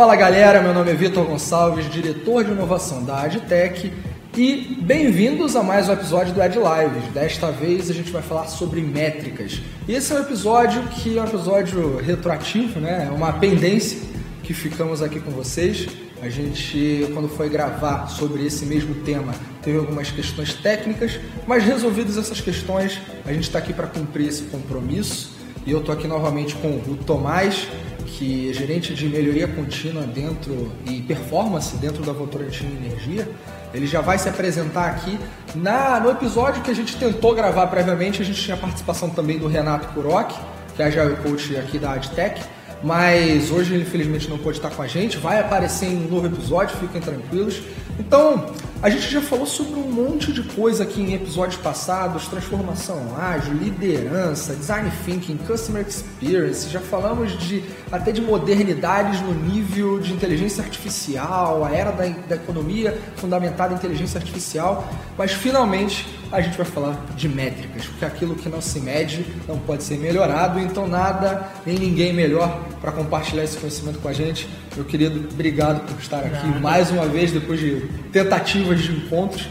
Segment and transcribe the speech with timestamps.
[0.00, 3.92] Fala galera, meu nome é Vitor Gonçalves, diretor de inovação da Adtech
[4.34, 7.12] e bem-vindos a mais um episódio do Ad Lives.
[7.12, 9.60] Desta vez a gente vai falar sobre métricas.
[9.86, 13.08] Esse é um episódio que é um episódio retroativo, né?
[13.10, 13.98] É uma pendência
[14.42, 15.86] que ficamos aqui com vocês.
[16.22, 22.16] A gente, quando foi gravar sobre esse mesmo tema, teve algumas questões técnicas, mas resolvidas
[22.16, 25.38] essas questões, a gente está aqui para cumprir esse compromisso.
[25.66, 27.68] E eu estou aqui novamente com o Tomás,
[28.16, 33.28] que é gerente de melhoria contínua dentro e performance dentro da Votorantim Energia.
[33.72, 35.18] Ele já vai se apresentar aqui.
[35.54, 39.38] Na, no episódio que a gente tentou gravar previamente, a gente tinha a participação também
[39.38, 40.32] do Renato Kuroc,
[40.76, 42.42] que é o coach aqui da AdTech
[42.82, 45.18] mas hoje ele infelizmente não pôde estar com a gente.
[45.18, 47.62] Vai aparecer em um novo episódio, fiquem tranquilos.
[47.98, 48.46] Então,
[48.82, 53.52] a gente já falou sobre um monte de coisa aqui em episódios passados: transformação ágil,
[53.52, 56.68] liderança, design thinking, customer experience.
[56.70, 62.36] Já falamos de até de modernidades no nível de inteligência artificial, a era da, da
[62.36, 64.88] economia fundamentada em inteligência artificial.
[65.18, 69.58] Mas finalmente a gente vai falar de métricas, porque aquilo que não se mede não
[69.58, 70.60] pode ser melhorado.
[70.60, 74.48] Então nada nem ninguém melhor para compartilhar esse conhecimento com a gente.
[74.76, 76.60] Meu querido, obrigado por estar aqui Nada.
[76.60, 79.48] mais uma vez, depois de tentativas de encontros.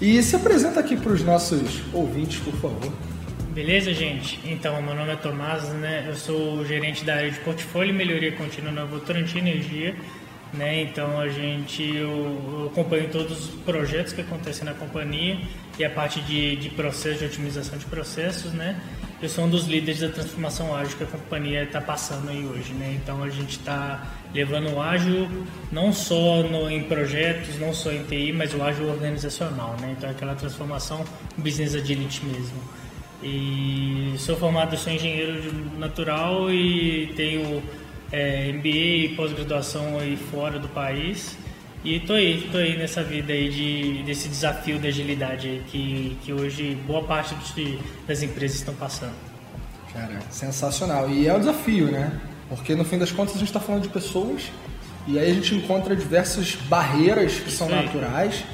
[0.00, 2.92] E se apresenta aqui para os nossos ouvintes, por favor.
[3.50, 4.40] Beleza, gente?
[4.44, 6.06] Então, meu nome é Tomás, né?
[6.08, 9.94] Eu sou o gerente da área de portfólio e melhoria contínua na Votorantim Energia.
[10.52, 10.82] Né?
[10.82, 12.10] Então a gente eu,
[12.52, 15.38] eu, acompanho todos os projetos que acontecem na companhia
[15.78, 18.80] e a parte de, de processo, de otimização de processos, né?
[19.22, 22.72] Eu sou um dos líderes da transformação ágil que a companhia está passando aí hoje,
[22.72, 22.98] né?
[23.00, 25.28] Então a gente está levando o ágil
[25.70, 29.94] não só no, em projetos, não só em TI, mas o ágil organizacional, né?
[29.96, 31.04] Então aquela transformação
[31.36, 32.60] business agility mesmo.
[33.22, 37.62] E sou formado, sou engenheiro natural e tenho
[38.10, 41.38] é, MBA e pós-graduação aí fora do país.
[41.84, 46.16] E tô aí, tô aí nessa vida aí de, desse desafio da agilidade aí que,
[46.22, 47.76] que hoje boa parte de,
[48.06, 49.14] das empresas estão passando.
[49.92, 51.10] Cara, sensacional.
[51.10, 52.20] E é um desafio, né?
[52.48, 54.52] Porque no fim das contas a gente está falando de pessoas
[55.08, 57.84] e aí a gente encontra diversas barreiras que Isso são aí.
[57.84, 58.44] naturais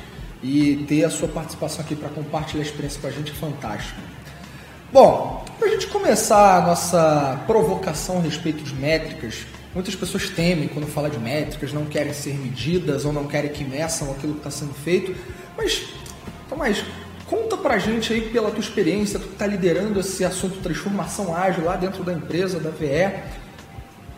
[0.43, 4.01] e ter a sua participação aqui para compartilhar a experiência com a gente é fantástico.
[4.91, 10.69] Bom, para a gente começar a nossa provocação a respeito de métricas, muitas pessoas temem
[10.69, 14.41] quando fala de métricas, não querem ser medidas ou não querem que meçam aquilo que
[14.41, 15.15] está sendo feito.
[15.57, 15.89] Mas,
[16.49, 16.85] Tomás,
[17.27, 21.35] conta para a gente aí pela tua experiência, tu que está liderando esse assunto transformação
[21.35, 23.07] ágil lá dentro da empresa, da VE.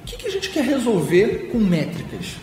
[0.03, 2.37] O que, que a gente quer resolver com métricas?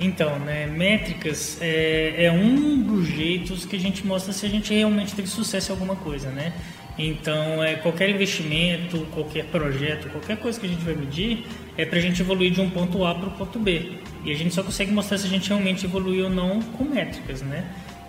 [0.00, 4.72] Então, né, métricas é, é, um dos jeitos que a gente mostra se a gente
[4.72, 6.52] realmente teve sucesso em alguma coisa, né?
[6.98, 11.44] Então, é, qualquer investimento, qualquer projeto, qualquer coisa que a gente vai medir
[11.76, 13.92] é para a gente evoluir de um ponto A para o ponto B.
[14.24, 17.40] E a gente só consegue mostrar se a gente realmente evoluiu ou não com métricas,
[17.40, 17.64] né?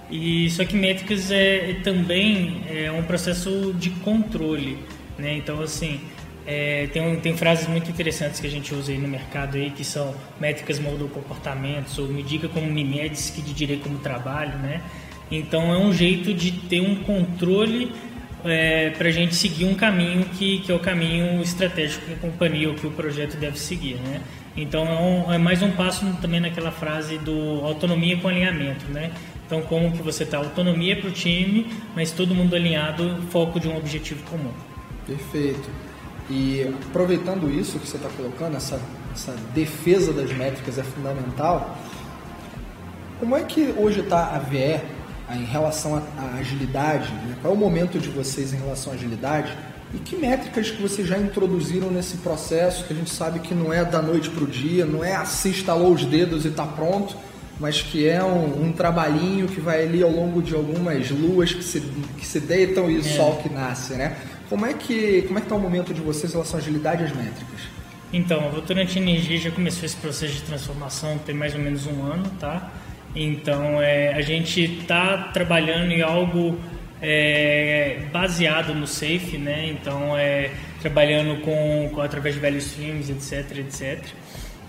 [0.09, 4.79] E só que métricas é, é também é um processo de controle,
[5.19, 5.35] né?
[5.35, 6.01] Então, assim,
[6.47, 9.83] é, tem, tem frases muito interessantes que a gente usa aí no mercado aí que
[9.83, 14.57] são métricas moldam comportamentos ou me diga como me medes que te direi como trabalho,
[14.57, 14.81] né?
[15.31, 17.91] Então é um jeito de ter um controle
[18.43, 22.17] é, para a gente seguir um caminho que, que é o caminho estratégico que a
[22.17, 24.21] companhia ou que o projeto deve seguir, né?
[24.55, 29.11] Então é, um, é mais um passo também naquela frase do autonomia com alinhamento, né?
[29.45, 33.67] Então como que você está autonomia para o time, mas todo mundo alinhado, foco de
[33.67, 34.51] um objetivo comum.
[35.05, 35.69] Perfeito.
[36.29, 38.79] E aproveitando isso que você está colocando, essa,
[39.11, 41.77] essa defesa das métricas é fundamental.
[43.19, 44.79] Como é que hoje está a VE
[45.35, 47.11] em relação à agilidade?
[47.11, 47.35] Né?
[47.41, 49.55] Qual é o momento de vocês em relação à agilidade?
[49.93, 53.73] E que métricas que vocês já introduziram nesse processo, que a gente sabe que não
[53.73, 57.15] é da noite para o dia, não é assim, instalou os dedos e está pronto,
[57.59, 61.63] mas que é um, um, trabalhinho que vai ali ao longo de algumas luas que
[61.63, 61.81] se,
[62.17, 63.03] que se deitam e o é.
[63.03, 64.15] sol que nasce, né?
[64.47, 67.03] Como é que como é que está o momento de vocês em relação à agilidade
[67.03, 67.59] e às métricas?
[68.11, 72.03] Então, a Votorantim Energia já começou esse processo de transformação tem mais ou menos um
[72.03, 72.71] ano, tá?
[73.15, 76.59] Então, é, a gente está trabalhando em algo
[77.01, 79.69] é, baseado no Safe, né?
[79.69, 80.51] Então, é,
[80.81, 84.13] trabalhando com, com através de value streams, etc, etc.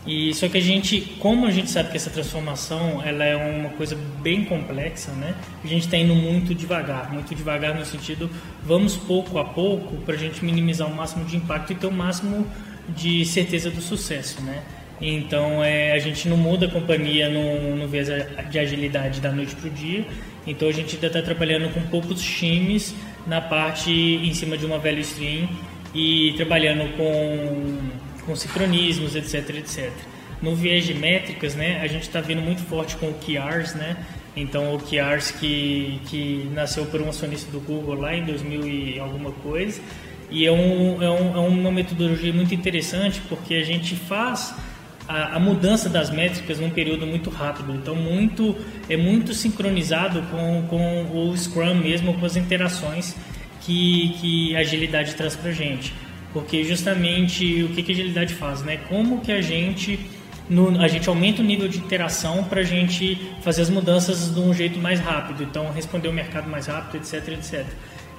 [0.06, 3.68] E só que a gente, como a gente sabe que essa transformação ela é uma
[3.70, 5.34] coisa bem complexa, né?
[5.62, 8.30] A gente está indo muito devagar, muito devagar no sentido
[8.64, 11.92] vamos pouco a pouco para a gente minimizar o máximo de impacto e ter o
[11.92, 12.46] máximo
[12.88, 14.62] de certeza do sucesso, né?
[15.00, 18.08] Então é, a gente não muda a companhia no, no viés
[18.50, 20.04] de agilidade da noite para o dia.
[20.46, 22.94] Então a gente ainda está trabalhando com poucos times
[23.26, 25.48] na parte em cima de uma velha stream
[25.94, 27.90] e trabalhando com,
[28.26, 29.90] com sincronismos, etc, etc.
[30.42, 33.96] No viés de métricas, né, a gente está vendo muito forte com o QRs, né?
[34.34, 39.00] Então, o QRs que, que nasceu por um acionista do Google lá em 2000 e
[39.00, 39.80] alguma coisa.
[40.30, 44.54] E é, um, é, um, é uma metodologia muito interessante porque a gente faz
[45.10, 47.74] a, a, mudança das métricas num período muito rápido.
[47.74, 48.56] Então, muito
[48.88, 53.16] é muito sincronizado com, com o Scrum mesmo, com as interações
[53.62, 55.92] que, que a agilidade traz para gente.
[56.32, 58.78] Porque justamente o que, que a agilidade faz, né?
[58.88, 59.98] Como que a gente
[60.48, 64.40] no, a gente aumenta o nível de interação para a gente fazer as mudanças de
[64.40, 67.66] um jeito mais rápido, então responder o mercado mais rápido, etc, etc.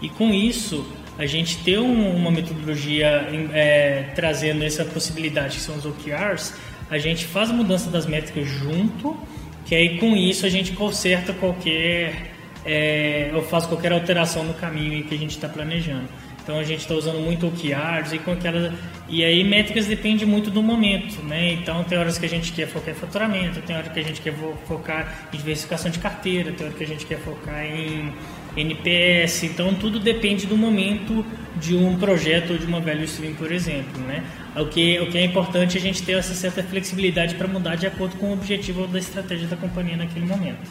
[0.02, 0.86] E com isso,
[1.18, 6.54] a gente ter um, uma metodologia é, trazendo essa possibilidade, que são os OKRs,
[6.92, 9.18] a gente faz a mudança das métricas junto,
[9.66, 12.34] que aí com isso a gente conserta qualquer,
[12.66, 16.10] é, ou faz qualquer alteração no caminho que a gente está planejando.
[16.44, 18.74] Então a gente está usando muito OKRs e com aquela
[19.08, 21.54] e aí métricas depende muito do momento, né?
[21.54, 24.20] Então tem horas que a gente quer focar em faturamento, tem horas que a gente
[24.20, 24.34] quer
[24.68, 28.12] focar em diversificação de carteira, tem horas que a gente quer focar em
[28.56, 29.44] NPS.
[29.44, 31.26] Então tudo depende do momento
[31.60, 34.24] de um projeto ou de uma value stream, por exemplo, né?
[34.56, 37.76] O que o que é importante é a gente ter essa certa flexibilidade para mudar
[37.76, 40.70] de acordo com o objetivo da estratégia da companhia naquele momento.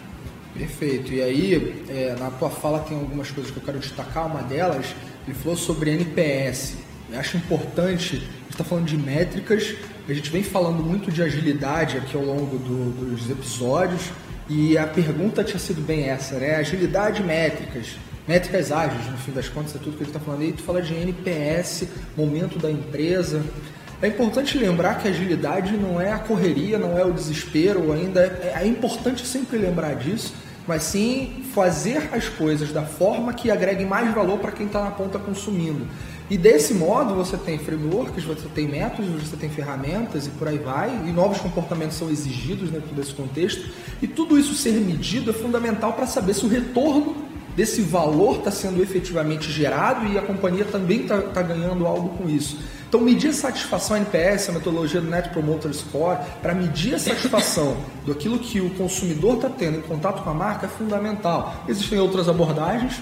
[0.54, 1.12] Perfeito.
[1.12, 4.26] E aí, é, na tua fala tem algumas coisas que eu quero destacar.
[4.26, 4.94] Uma delas
[5.26, 6.76] ele falou sobre NPS.
[7.10, 9.74] Eu acho importante, a gente está falando de métricas,
[10.08, 14.10] a gente vem falando muito de agilidade aqui ao longo do, dos episódios,
[14.50, 16.56] e a pergunta tinha sido bem essa, né?
[16.56, 17.96] Agilidade métricas.
[18.26, 20.52] Métricas ágeis, no fim das contas, é tudo que a gente está falando aí.
[20.52, 21.86] Tu fala de NPS,
[22.16, 23.44] momento da empresa.
[24.02, 28.54] É importante lembrar que agilidade não é a correria, não é o desespero, ainda é,
[28.60, 30.34] é importante sempre lembrar disso
[30.66, 34.92] mas sim fazer as coisas da forma que agregue mais valor para quem está na
[34.92, 35.84] ponta consumindo.
[36.30, 40.58] E desse modo você tem frameworks, você tem métodos, você tem ferramentas e por aí
[40.58, 43.68] vai, e novos comportamentos são exigidos dentro desse contexto.
[44.00, 48.50] E tudo isso ser medido é fundamental para saber se o retorno desse valor está
[48.52, 52.58] sendo efetivamente gerado e a companhia também está tá ganhando algo com isso.
[52.88, 57.76] Então, medir a satisfação NPS, a metodologia do Net Promoter Score, para medir a satisfação
[58.06, 61.64] do aquilo que o consumidor está tendo em contato com a marca é fundamental.
[61.68, 63.00] Existem outras abordagens.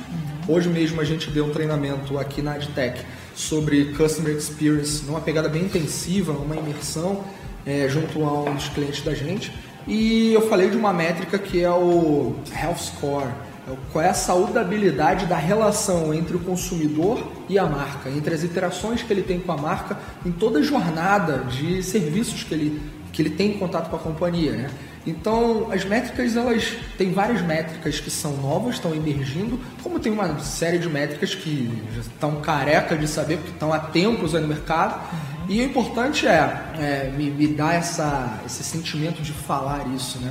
[0.49, 3.05] Hoje mesmo a gente deu um treinamento aqui na AdTech
[3.35, 7.23] sobre Customer Experience, numa pegada bem intensiva, uma imersão
[7.67, 9.53] é, junto a um dos clientes da gente.
[9.87, 13.29] E eu falei de uma métrica que é o Health Score
[13.71, 18.43] é qual é a saudabilidade da relação entre o consumidor e a marca, entre as
[18.43, 22.83] interações que ele tem com a marca em toda a jornada de serviços que ele,
[23.13, 24.53] que ele tem em contato com a companhia.
[24.53, 24.71] Né?
[25.09, 30.39] Então, as métricas, elas têm várias métricas que são novas, estão emergindo, como tem uma
[30.41, 35.01] série de métricas que estão careca de saber, porque estão há tempos no mercado.
[35.49, 40.31] E o importante é, é me, me dar essa, esse sentimento de falar isso, né?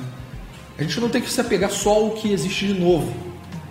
[0.77, 3.11] A gente não tem que se apegar só ao que existe de novo,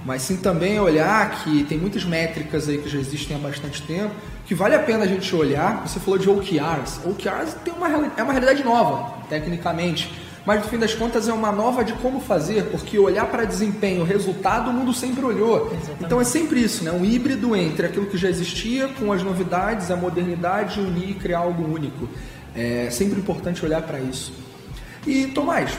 [0.04, 4.12] mas sim também olhar que tem muitas métricas aí que já existem há bastante tempo,
[4.44, 5.86] que vale a pena a gente olhar.
[5.86, 7.00] Você falou de OKRs.
[7.04, 11.50] OKRs tem uma, é uma realidade nova, tecnicamente, mas no fim das contas é uma
[11.50, 15.66] nova de como fazer, porque olhar para desempenho, resultado, o mundo sempre olhou.
[15.66, 16.04] Exatamente.
[16.04, 16.92] Então é sempre isso, né?
[16.92, 21.40] um híbrido entre aquilo que já existia com as novidades, a modernidade, unir e criar
[21.40, 22.08] algo único.
[22.54, 24.32] É sempre importante olhar para isso.
[25.04, 25.76] E Tomás,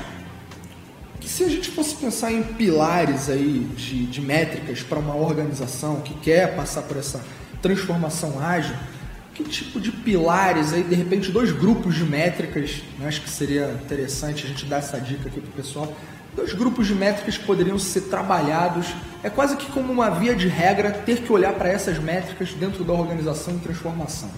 [1.26, 6.14] se a gente fosse pensar em pilares aí de, de métricas para uma organização que
[6.16, 7.24] quer passar por essa
[7.62, 8.76] transformação ágil,
[9.38, 13.08] que tipo de pilares aí, de repente, dois grupos de métricas, né?
[13.08, 15.96] acho que seria interessante a gente dar essa dica aqui para o pessoal,
[16.36, 18.88] dois grupos de métricas que poderiam ser trabalhados,
[19.22, 22.84] é quase que como uma via de regra ter que olhar para essas métricas dentro
[22.84, 24.30] da organização em transformação.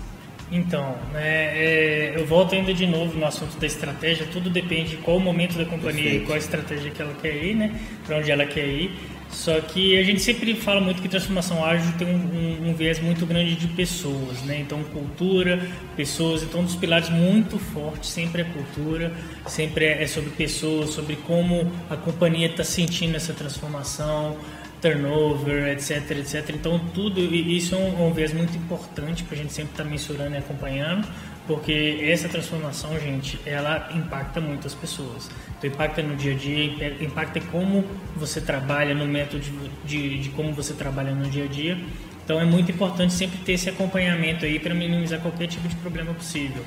[0.51, 4.25] Então, né, é, eu volto ainda de novo no assunto da estratégia.
[4.31, 6.23] Tudo depende de qual o momento da companhia Perfeito.
[6.23, 7.79] e qual a estratégia que ela quer ir, né?
[8.05, 8.91] Para onde ela quer ir.
[9.29, 12.99] Só que a gente sempre fala muito que transformação ágil tem um, um, um, viés
[12.99, 14.59] muito grande de pessoas, né?
[14.59, 16.41] Então, cultura, pessoas.
[16.41, 19.13] Então, um dos pilares muito fortes sempre é cultura,
[19.45, 24.35] sempre é, é sobre pessoas, sobre como a companhia está sentindo essa transformação,
[24.81, 26.49] turnover, etc, etc.
[26.53, 29.89] Então tudo isso é um, um viés muito importante para a gente sempre estar tá
[29.89, 31.07] mensurando e acompanhando,
[31.47, 35.29] porque essa transformação, gente, ela impacta muitas pessoas.
[35.57, 37.83] Então impacta no dia a dia, impacta como
[38.15, 39.51] você trabalha, no método de,
[39.85, 41.77] de, de como você trabalha no dia a dia.
[42.23, 46.13] Então é muito importante sempre ter esse acompanhamento aí para minimizar qualquer tipo de problema
[46.13, 46.63] possível.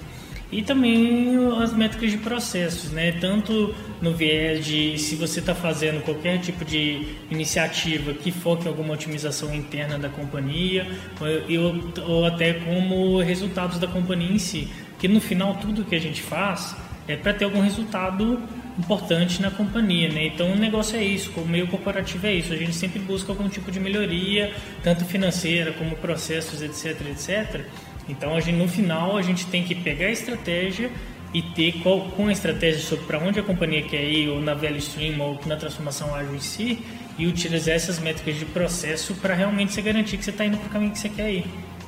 [0.52, 3.12] E também as métricas de processos, né?
[3.12, 8.68] Tanto no viés de se você está fazendo qualquer tipo de iniciativa que foque em
[8.68, 10.86] alguma otimização interna da companhia,
[11.18, 14.68] ou, ou até como resultados da companhia em si.
[14.98, 16.76] Que no final tudo que a gente faz
[17.08, 18.38] é para ter algum resultado
[18.78, 20.26] importante na companhia, né?
[20.26, 23.48] Então o negócio é isso, o meio corporativo é isso, a gente sempre busca algum
[23.48, 27.66] tipo de melhoria, tanto financeira como processos, etc, etc.
[28.08, 30.90] Então a gente, no final a gente tem que pegar a estratégia
[31.32, 34.54] e ter qual, com a estratégia sobre para onde a companhia quer ir, ou na
[34.54, 36.78] value stream, ou na transformação ágil em si,
[37.18, 40.66] e utilizar essas métricas de processo para realmente você garantir que você está indo para
[40.66, 41.46] o caminho que você quer ir.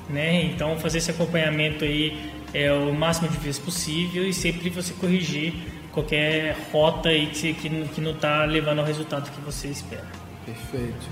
[0.08, 0.44] Né?
[0.44, 5.54] Então fazer esse acompanhamento aí é o máximo de vezes possível e sempre você corrigir
[5.92, 10.06] qualquer rota aí que, que, que não está levando ao resultado que você espera.
[10.44, 11.06] Perfeito.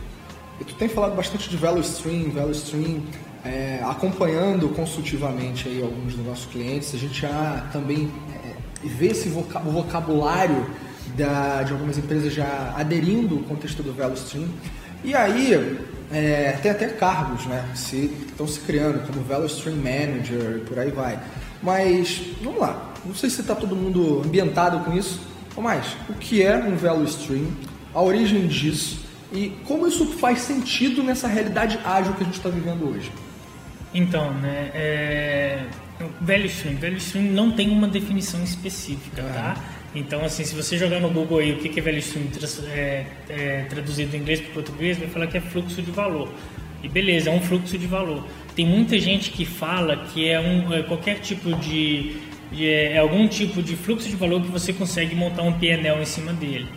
[0.60, 3.02] E tu tem falado bastante de value stream, value stream,
[3.44, 9.28] é, acompanhando consultivamente aí alguns dos nossos clientes, a gente já também é, vê esse
[9.28, 10.66] vocabulário
[11.16, 14.48] da, de algumas empresas já aderindo ao contexto do value stream.
[15.04, 15.78] E aí
[16.12, 20.60] é, tem até cargos né, que se, estão se criando, como value stream manager e
[20.60, 21.18] por aí vai.
[21.62, 25.20] Mas vamos lá, não sei se está todo mundo ambientado com isso.
[25.56, 27.46] Mas o que é um value stream?
[27.94, 32.50] A origem disso e como isso faz sentido nessa realidade ágil que a gente está
[32.50, 33.10] vivendo hoje?
[33.94, 35.58] Então, né, é...
[36.20, 39.56] value stream, value stream não tem uma definição específica, tá?
[39.94, 42.26] Então, assim, se você jogar no Google aí o que é value stream
[42.70, 46.28] é, é, traduzido do inglês para o português, vai falar que é fluxo de valor.
[46.82, 48.26] E beleza, é um fluxo de valor.
[48.56, 52.16] Tem muita gente que fala que é, um, é qualquer tipo de
[52.54, 56.06] é, é algum tipo de fluxo de valor que você consegue montar um PNL em
[56.06, 56.68] cima dele.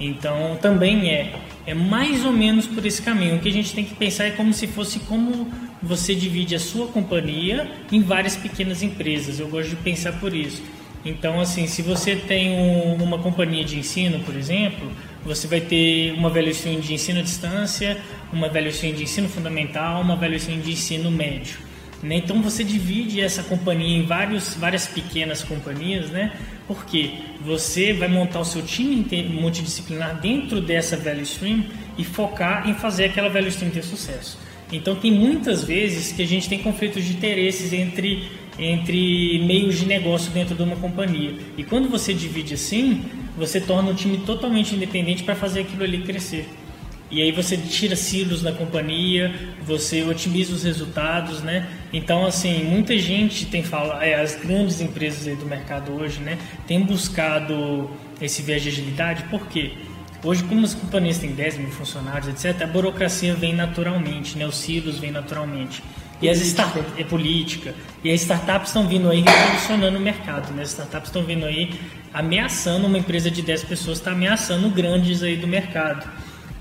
[0.00, 1.32] Então também é
[1.66, 3.36] é mais ou menos por esse caminho.
[3.36, 5.48] O que a gente tem que pensar é como se fosse como
[5.82, 9.38] você divide a sua companhia em várias pequenas empresas.
[9.38, 10.62] Eu gosto de pensar por isso.
[11.04, 14.90] Então, assim, se você tem um, uma companhia de ensino, por exemplo,
[15.24, 17.98] você vai ter uma value stream de ensino à distância,
[18.32, 21.71] uma value stream de ensino fundamental, uma value stream de ensino médio.
[22.02, 22.16] Né?
[22.16, 26.32] Então você divide essa companhia em vários, várias pequenas companhias, né?
[26.66, 31.64] porque você vai montar o seu time multidisciplinar dentro dessa value stream
[31.98, 34.38] e focar em fazer aquela value stream ter sucesso.
[34.72, 39.86] Então tem muitas vezes que a gente tem conflitos de interesses entre, entre meios de
[39.86, 41.34] negócio dentro de uma companhia.
[41.58, 43.04] E quando você divide assim,
[43.36, 46.48] você torna o time totalmente independente para fazer aquilo ali crescer.
[47.12, 49.34] E aí você tira silos da companhia,
[49.66, 51.68] você otimiza os resultados, né?
[51.92, 56.80] Então, assim, muita gente tem falado, é, as grandes empresas do mercado hoje, né, tem
[56.80, 59.72] buscado esse viés de agilidade, por quê?
[60.24, 64.46] Hoje, como as companhias têm 10 mil funcionários, etc., a burocracia vem naturalmente, né?
[64.46, 65.82] os silos vêm naturalmente.
[66.22, 67.74] E as startups, é política.
[68.04, 70.54] E as startups estão vindo aí revolucionando o mercado.
[70.54, 70.62] Né?
[70.62, 71.74] As startups estão vindo aí
[72.14, 76.08] ameaçando uma empresa de 10 pessoas, está ameaçando grandes aí do mercado.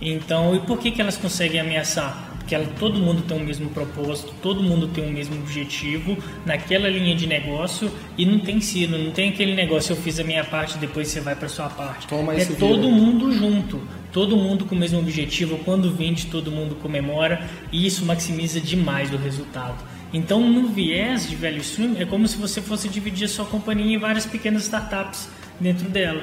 [0.01, 2.29] Então, e por que, que elas conseguem ameaçar?
[2.39, 6.89] Porque ela, todo mundo tem o mesmo propósito, todo mundo tem o mesmo objetivo naquela
[6.89, 10.43] linha de negócio e não tem sido, não tem aquele negócio, eu fiz a minha
[10.43, 12.07] parte, depois você vai para sua parte.
[12.07, 13.79] Toma é todo mundo junto,
[14.11, 19.13] todo mundo com o mesmo objetivo, quando vende, todo mundo comemora e isso maximiza demais
[19.13, 19.77] o resultado.
[20.11, 23.95] Então, no viés de value stream, é como se você fosse dividir a sua companhia
[23.95, 25.29] em várias pequenas startups
[25.59, 26.21] dentro dela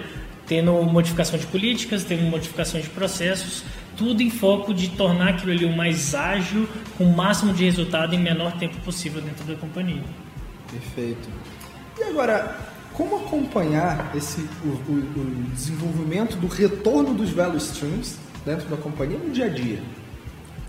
[0.49, 3.63] tendo modificação de políticas, tendo modificação de processos,
[3.97, 8.15] tudo em foco de tornar aquilo ali o mais ágil, com o máximo de resultado
[8.15, 10.03] em menor tempo possível dentro da companhia.
[10.71, 11.29] Perfeito.
[11.99, 12.57] E agora,
[12.95, 19.19] como acompanhar esse, o, o, o desenvolvimento do retorno dos value streams dentro da companhia
[19.19, 19.83] no dia a dia?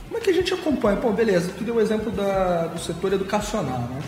[0.07, 0.97] Como é que a gente acompanha?
[0.97, 4.01] Pô, beleza, tu deu o exemplo da, do setor educacional, né?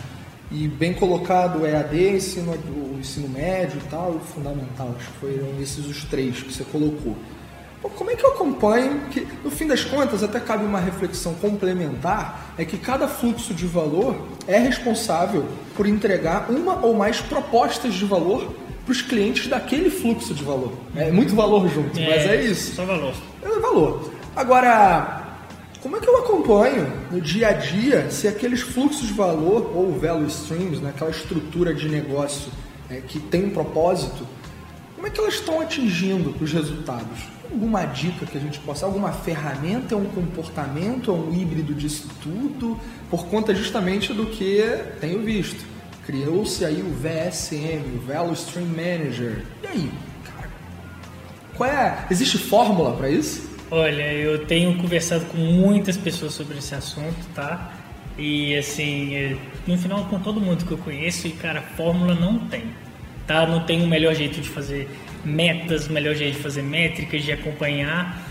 [0.52, 4.94] E bem colocado é AD, ensino, o ensino médio e tal, o fundamental.
[4.98, 7.16] Acho que foram esses os três que você colocou.
[7.80, 9.00] Pô, como é que eu acompanho?
[9.10, 13.66] Que, no fim das contas, até cabe uma reflexão complementar, é que cada fluxo de
[13.66, 14.14] valor
[14.46, 18.54] é responsável por entregar uma ou mais propostas de valor
[18.84, 20.72] para os clientes daquele fluxo de valor.
[20.94, 22.76] É muito valor junto, é, mas é isso.
[22.76, 23.14] Só valor.
[23.42, 24.12] É valor.
[24.36, 25.21] Agora,
[25.82, 29.98] como é que eu acompanho no dia a dia se aqueles fluxos de valor ou
[29.98, 32.52] value streams, né, aquela estrutura de negócio
[32.88, 34.26] é, que tem um propósito,
[34.94, 37.18] como é que elas estão atingindo os resultados?
[37.50, 42.78] Alguma dica que a gente possa, alguma ferramenta, um comportamento, um híbrido disso tudo,
[43.10, 44.62] por conta justamente do que
[45.00, 45.66] tenho visto.
[46.06, 49.44] Criou-se aí o VSM, o Value Stream Manager.
[49.64, 49.92] E aí,
[50.24, 50.48] cara?
[51.56, 52.06] Qual é?
[52.08, 53.51] Existe fórmula para isso?
[53.74, 57.72] Olha, eu tenho conversado com muitas pessoas sobre esse assunto, tá?
[58.18, 59.34] E assim, é,
[59.66, 62.64] no final com todo mundo que eu conheço, e cara, fórmula não tem,
[63.26, 63.46] tá?
[63.46, 64.90] Não tem o melhor jeito de fazer
[65.24, 68.22] metas, melhor jeito de fazer métricas, de acompanhar.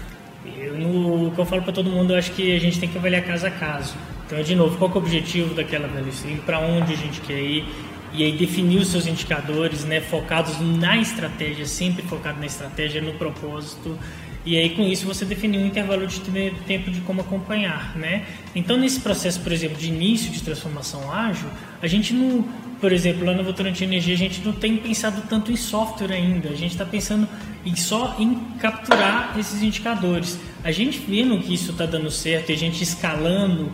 [0.45, 2.88] Eu, no, o que eu falo para todo mundo, eu acho que a gente tem
[2.88, 3.95] que avaliar caso a caso.
[4.27, 7.65] Então, de novo, qual é o objetivo daquela value Para onde a gente quer ir?
[8.13, 13.13] e aí definir os seus indicadores, né, focados na estratégia, sempre focado na estratégia, no
[13.13, 13.98] propósito.
[14.43, 18.25] E aí com isso você definir um intervalo de tempo de como acompanhar, né?
[18.55, 21.48] Então nesse processo, por exemplo, de início de transformação ágil,
[21.81, 22.43] a gente não,
[22.79, 26.50] por exemplo, lá no Votorantim Energia a gente não tem pensado tanto em software ainda.
[26.50, 27.27] A gente está pensando
[27.63, 30.39] em só em capturar esses indicadores.
[30.63, 33.71] A gente vendo que isso está dando certo e a gente escalando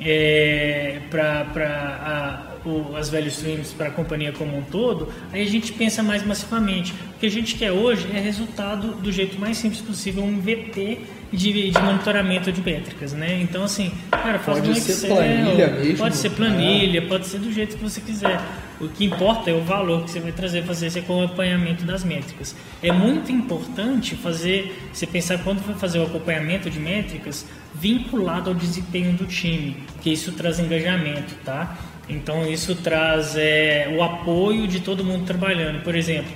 [0.00, 2.47] é, para
[2.96, 6.92] as value streams para a companhia como um todo, aí a gente pensa mais massivamente.
[6.92, 11.00] O que a gente quer hoje é resultado do jeito mais simples possível, um VP
[11.32, 13.40] de, de monitoramento de métricas, né?
[13.40, 17.00] Então, assim, cara, faz pode um ser Excel, planilha mesmo, pode ser planilha, é.
[17.02, 18.40] pode ser do jeito que você quiser.
[18.80, 22.54] O que importa é o valor que você vai trazer fazer esse acompanhamento das métricas.
[22.82, 28.54] É muito importante fazer, você pensar quando for fazer o acompanhamento de métricas, vinculado ao
[28.54, 31.76] desempenho do time, porque isso traz engajamento, tá?
[32.08, 35.82] Então isso traz é, o apoio de todo mundo trabalhando.
[35.82, 36.32] Por exemplo,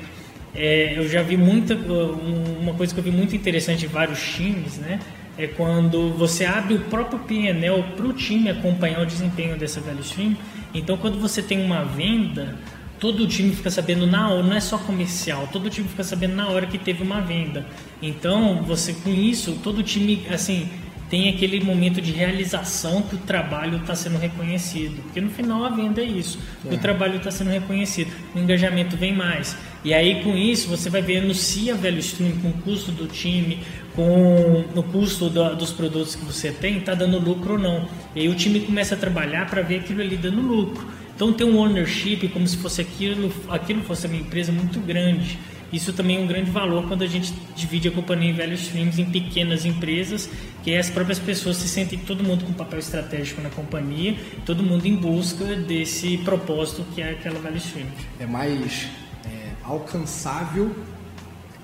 [0.55, 4.79] é, eu já vi muita uma coisa que eu vi muito interessante em vários times,
[4.79, 5.01] né?
[5.39, 10.01] É quando você abre o próprio PNL para o time acompanhar o desempenho dessa value
[10.01, 10.37] stream.
[10.75, 12.59] Então, quando você tem uma venda,
[13.01, 16.05] todo o time fica sabendo na hora, não é só comercial, todo o time fica
[16.05, 17.67] sabendo na hora que teve uma venda.
[18.01, 20.69] Então, você com isso, todo o time, assim,
[21.13, 25.03] tem aquele momento de realização que o trabalho está sendo reconhecido.
[25.03, 26.39] Porque no final a venda é isso.
[26.65, 26.73] É.
[26.75, 28.11] O trabalho está sendo reconhecido.
[28.35, 29.55] O engajamento vem mais.
[29.85, 33.07] E aí com isso você vai vendo se a velho stream com o custo do
[33.07, 33.59] time,
[33.95, 37.87] com o custo do, dos produtos que você tem, está dando lucro ou não.
[38.17, 40.89] E aí o time começa a trabalhar para ver aquilo ali dando lucro.
[41.15, 45.39] Então tem um ownership como se fosse aquilo, aquilo fosse uma empresa muito grande.
[45.73, 49.01] Isso também é um grande valor quando a gente divide a companhia em velhos streams
[49.01, 50.29] em pequenas empresas,
[50.63, 54.87] que as próprias pessoas se sentem todo mundo com papel estratégico na companhia, todo mundo
[54.87, 57.87] em busca desse propósito que é aquela velha stream.
[58.21, 58.89] É mais
[59.25, 60.77] é, alcançável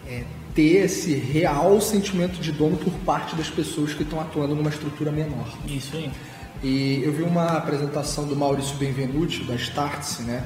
[0.06, 4.70] é, ter esse real sentimento de dono por parte das pessoas que estão atuando numa
[4.70, 5.46] estrutura menor.
[5.66, 6.11] Isso aí.
[6.62, 10.44] E eu vi uma apresentação do Maurício Benvenuti, da Startse, né?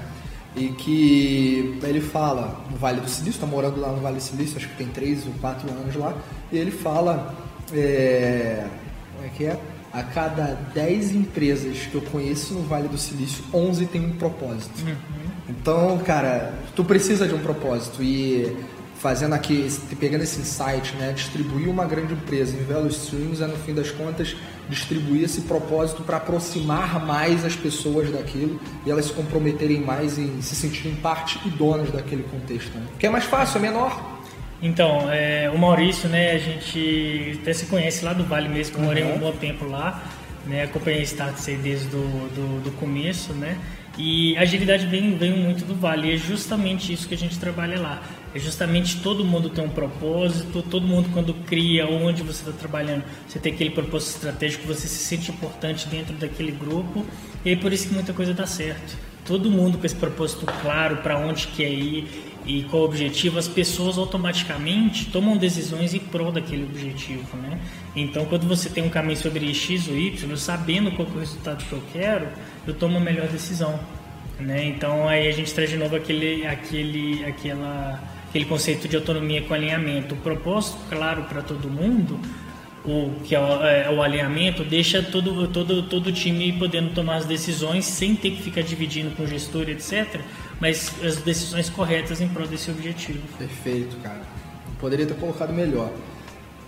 [0.54, 4.56] E que ele fala no Vale do Silício, está morando lá no Vale do Silício,
[4.56, 6.14] acho que tem 3 ou 4 anos lá,
[6.50, 7.34] e ele fala,
[7.72, 8.66] é,
[9.14, 9.58] como é que é?
[9.92, 14.86] A cada 10 empresas que eu conheço no Vale do Silício, 11 tem um propósito.
[14.86, 14.96] Uhum.
[15.48, 18.56] Então, cara, tu precisa de um propósito e
[19.02, 23.56] fazendo aqui, pegando esse insight, né, distribuir uma grande empresa em Velo Streams é, no
[23.56, 24.36] fim das contas,
[24.68, 30.40] distribuir esse propósito para aproximar mais as pessoas daquilo e elas se comprometerem mais em
[30.40, 32.78] se sentirem parte e donas daquele contexto.
[32.78, 32.86] Né?
[32.96, 34.20] Que é mais fácil, é menor.
[34.62, 38.84] Então, é, o Maurício, né, a gente até se conhece lá do Vale mesmo, uhum.
[38.84, 40.00] morei um bom tempo lá,
[40.46, 43.58] né, acompanhei a Status desde do, do, do começo, né,
[43.98, 47.80] e agilidade vem, vem muito do Vale, e é justamente isso que a gente trabalha
[47.80, 48.02] lá
[48.34, 53.04] é justamente todo mundo tem um propósito, todo mundo quando cria onde você está trabalhando,
[53.28, 57.04] você tem aquele propósito estratégico, você se sente importante dentro daquele grupo
[57.44, 58.96] e é por isso que muita coisa dá certo.
[59.26, 63.48] Todo mundo com esse propósito claro para onde quer ir e qual o objetivo, as
[63.48, 67.60] pessoas automaticamente tomam decisões em prol daquele objetivo, né?
[67.94, 71.64] Então, quando você tem um caminho sobre X ou Y, sabendo qual é o resultado
[71.64, 72.28] que eu quero,
[72.66, 73.78] eu tomo a melhor decisão,
[74.40, 74.64] né?
[74.64, 78.00] Então, aí a gente traz de novo aquele, aquele, aquela
[78.32, 80.14] aquele conceito de autonomia com alinhamento.
[80.14, 82.18] O propósito claro para todo mundo,
[82.84, 87.16] o que é o, é o, alinhamento, deixa todo, todo, todo o time podendo tomar
[87.16, 90.20] as decisões sem ter que ficar dividindo com o gestor, etc.
[90.60, 93.20] Mas as decisões corretas em prol desse objetivo.
[93.38, 94.22] Perfeito, cara.
[94.80, 95.92] Poderia ter colocado melhor.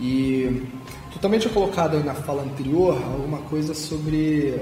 [0.01, 0.63] E
[1.13, 4.55] tu também tinha colocado na fala anterior alguma coisa sobre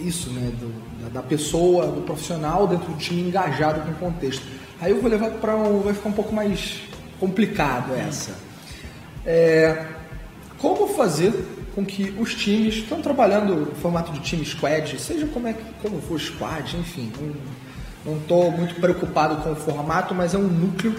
[0.00, 0.52] isso, né?
[0.58, 4.44] Do, da pessoa, do profissional dentro do time engajado com o contexto.
[4.80, 5.80] Aí eu vou levar para um.
[5.80, 6.80] vai ficar um pouco mais
[7.18, 8.36] complicado essa.
[9.24, 9.86] É,
[10.62, 11.34] como fazer
[11.74, 15.56] com que os times que estão trabalhando no formato de time squad, seja como, é,
[15.82, 17.12] como for squad, enfim,
[18.06, 20.94] não estou muito preocupado com o formato, mas é um núcleo.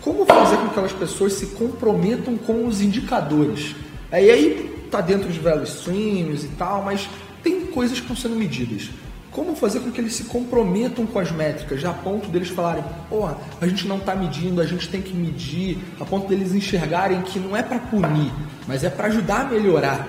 [0.00, 3.76] Como fazer com que aquelas pessoas se comprometam com os indicadores?
[4.10, 7.08] Aí aí está dentro de value streams e tal, mas
[7.42, 8.88] tem coisas que estão sendo medidas.
[9.32, 12.84] Como fazer com que eles se comprometam com as métricas, já a ponto deles falarem,
[13.08, 17.22] pô, a gente não está medindo, a gente tem que medir, a ponto deles enxergarem
[17.22, 18.30] que não é para punir,
[18.68, 20.06] mas é para ajudar a melhorar.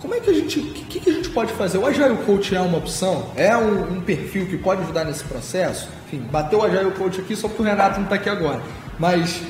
[0.00, 1.78] Como é que a gente, o que, que, a gente pode fazer?
[1.78, 3.30] O Agile Coach é uma opção?
[3.36, 5.88] É um, um, perfil que pode ajudar nesse processo?
[6.06, 8.60] Enfim, bateu o Agile Coach aqui só porque o Renato não está aqui agora.
[8.98, 9.40] Mas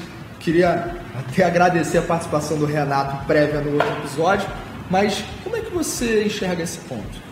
[0.41, 4.47] queria até agradecer a participação do Renato prévia no outro episódio.
[4.91, 7.32] Mas como é que você enxerga esse ponto?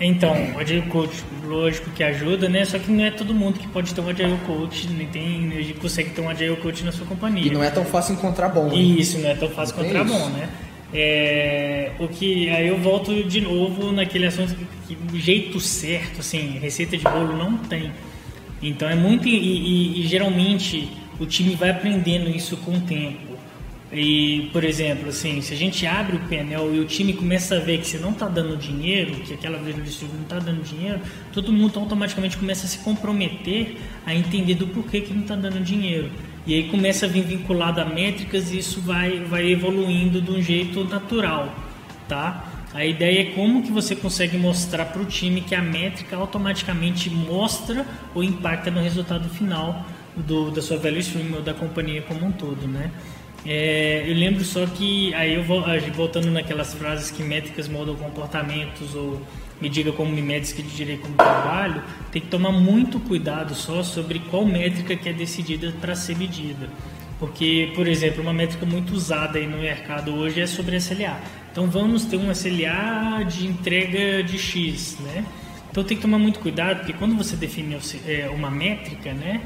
[0.00, 2.64] Então, o Agile Coach, lógico que ajuda, né?
[2.64, 6.10] Só que não é todo mundo que pode ter um Agile Coach, nem tem, consegue
[6.10, 7.46] ter um Agile Coach na sua companhia.
[7.46, 8.68] E não é tão fácil encontrar bom.
[8.68, 8.76] Né?
[8.76, 10.48] Isso, não é tão fácil não encontrar bom, né?
[10.94, 14.54] É, o que aí eu volto de novo naquele assunto
[14.86, 17.92] que, que jeito certo, assim, receita de bolo não tem.
[18.62, 23.31] Então é muito e, e, e geralmente o time vai aprendendo isso com o tempo.
[23.92, 27.60] E, por exemplo, assim, se a gente abre o painel e o time começa a
[27.60, 30.98] ver que você não está dando dinheiro, que aquela no distrito não está dando dinheiro,
[31.30, 33.76] todo mundo automaticamente começa a se comprometer
[34.06, 36.10] a entender do porquê que não está dando dinheiro.
[36.46, 40.40] E aí começa a vir vinculado a métricas e isso vai, vai evoluindo de um
[40.40, 41.54] jeito natural,
[42.08, 42.48] tá?
[42.72, 47.10] A ideia é como que você consegue mostrar para o time que a métrica automaticamente
[47.10, 49.84] mostra ou impacta no resultado final
[50.16, 52.90] do, da sua value stream ou da companhia como um todo, né?
[53.44, 58.94] É, eu lembro só que, aí eu vou, voltando naquelas frases que métricas moldam comportamentos
[58.94, 59.20] ou
[59.60, 63.82] me diga como me medes que direi como trabalho, tem que tomar muito cuidado só
[63.82, 66.68] sobre qual métrica que é decidida para ser medida.
[67.18, 71.20] Porque, por exemplo, uma métrica muito usada aí no mercado hoje é sobre SLA.
[71.52, 75.24] Então vamos ter um SLA de entrega de X, né?
[75.70, 79.40] Então tem que tomar muito cuidado, porque quando você define é, uma métrica, né,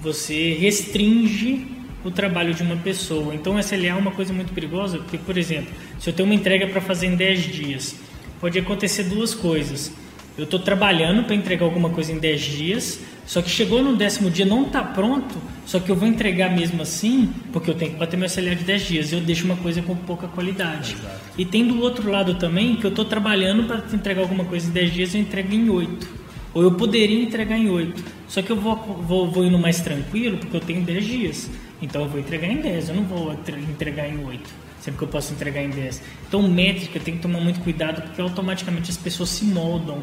[0.00, 1.66] você restringe
[2.04, 3.34] o trabalho de uma pessoa.
[3.34, 6.34] Então, o SLA é uma coisa muito perigosa, porque, por exemplo, se eu tenho uma
[6.34, 7.96] entrega para fazer em 10 dias,
[8.40, 9.92] pode acontecer duas coisas.
[10.36, 14.30] Eu estou trabalhando para entregar alguma coisa em 10 dias, só que chegou no décimo
[14.30, 15.34] dia, não está pronto,
[15.66, 18.64] só que eu vou entregar mesmo assim, porque eu tenho que bater meu SLA de
[18.64, 20.94] 10 dias, eu deixo uma coisa com pouca qualidade.
[20.94, 21.20] Exato.
[21.36, 24.72] E tem do outro lado também, que eu estou trabalhando para entregar alguma coisa em
[24.72, 26.21] 10 dias, eu entrego em 8.
[26.54, 28.02] Ou eu poderia entregar em 8.
[28.28, 31.50] Só que eu vou, vou, vou indo mais tranquilo, porque eu tenho 10 dias.
[31.80, 35.08] Então eu vou entregar em 10, eu não vou entregar em 8, sempre que eu
[35.08, 36.02] posso entregar em 10.
[36.28, 40.02] Então métrica tem que tomar muito cuidado porque automaticamente as pessoas se moldam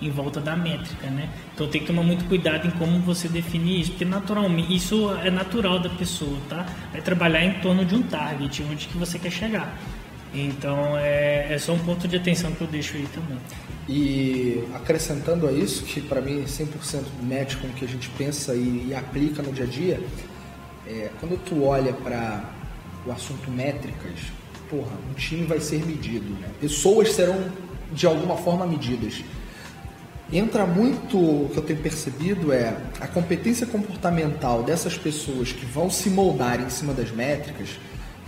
[0.00, 1.28] em volta da métrica, né?
[1.54, 5.30] Então tem que tomar muito cuidado em como você define isso, porque naturalmente isso é
[5.30, 6.64] natural da pessoa, tá?
[6.94, 9.76] É trabalhar em torno de um target, onde que você quer chegar.
[10.32, 13.38] Então é, é só um ponto de atenção que eu deixo aí também.
[13.88, 18.54] E acrescentando a isso, que para mim 100% match com o que a gente pensa
[18.54, 20.00] e, e aplica no dia a dia,
[20.86, 22.44] é, quando tu olha para
[23.06, 24.20] o assunto métricas,
[24.68, 26.48] porra, um time vai ser medido, né?
[26.60, 27.50] pessoas serão
[27.92, 29.22] de alguma forma medidas.
[30.30, 35.88] Entra muito, o que eu tenho percebido é a competência comportamental dessas pessoas que vão
[35.88, 37.70] se moldar em cima das métricas,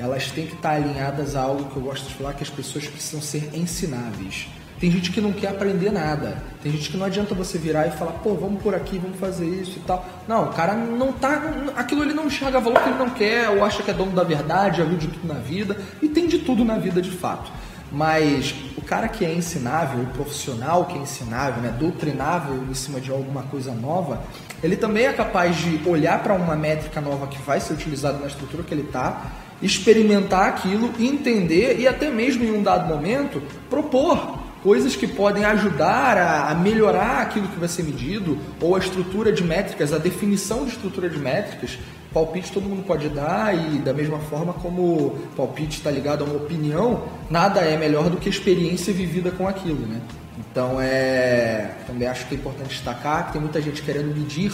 [0.00, 2.86] elas têm que estar alinhadas a algo que eu gosto de falar, que as pessoas
[2.86, 4.48] precisam ser ensináveis.
[4.80, 6.42] Tem gente que não quer aprender nada.
[6.62, 9.44] Tem gente que não adianta você virar e falar, pô, vamos por aqui, vamos fazer
[9.44, 10.06] isso e tal.
[10.26, 11.42] Não, o cara não tá.
[11.76, 14.24] Aquilo ele não enxerga valor que ele não quer, ou acha que é dono da
[14.24, 15.78] verdade, já viu de tudo na vida.
[16.00, 17.52] E tem de tudo na vida de fato.
[17.92, 23.00] Mas o cara que é ensinável, o profissional que é ensinável, né, doutrinável em cima
[23.00, 24.22] de alguma coisa nova,
[24.62, 28.28] ele também é capaz de olhar para uma métrica nova que vai ser utilizada na
[28.28, 29.26] estrutura que ele está,
[29.62, 36.16] experimentar aquilo, entender e até mesmo em um dado momento propor coisas que podem ajudar
[36.18, 40.64] a, a, melhorar aquilo que vai ser medido, ou a estrutura de métricas, a definição
[40.64, 41.78] de estrutura de métricas.
[42.12, 46.36] Palpite todo mundo pode dar, e da mesma forma como palpite está ligado a uma
[46.36, 49.86] opinião, nada é melhor do que experiência vivida com aquilo.
[49.86, 50.00] Né?
[50.38, 54.52] Então, é, também acho que é importante destacar que tem muita gente querendo medir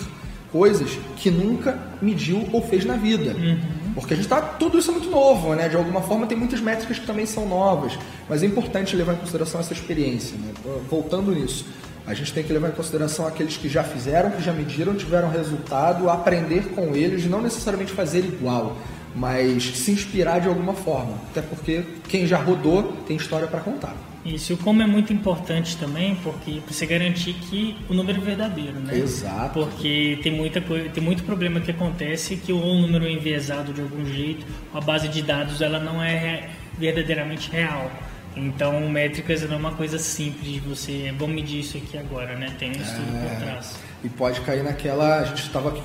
[0.52, 3.34] coisas que nunca mediu ou fez na vida.
[3.34, 3.85] Uhum.
[3.96, 5.70] Porque a gente está tudo isso é muito novo, né?
[5.70, 9.16] De alguma forma tem muitas métricas que também são novas, mas é importante levar em
[9.16, 10.36] consideração essa experiência.
[10.36, 10.52] Né?
[10.88, 11.64] Voltando nisso,
[12.06, 15.30] a gente tem que levar em consideração aqueles que já fizeram, que já mediram, tiveram
[15.30, 18.76] resultado, aprender com eles, não necessariamente fazer igual,
[19.14, 21.14] mas se inspirar de alguma forma.
[21.30, 23.96] Até porque quem já rodou tem história para contar.
[24.26, 28.80] Isso, o como é muito importante também, porque você garantir que o número é verdadeiro,
[28.80, 28.98] né?
[28.98, 29.60] Exato.
[29.60, 33.80] Porque tem muita coisa, tem muito problema que acontece que o número é enviesado de
[33.80, 37.90] algum jeito, a base de dados ela não é verdadeiramente real.
[38.34, 42.52] Então, métricas não é uma coisa simples de você, vamos medir isso aqui agora, né?
[42.58, 43.76] Tem um estudo é, por trás.
[44.04, 45.82] E pode cair naquela, a gente estava aqui